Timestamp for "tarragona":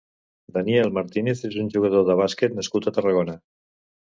2.97-3.39